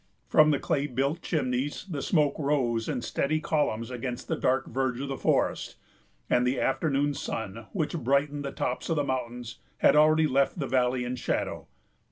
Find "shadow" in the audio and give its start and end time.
11.17-11.67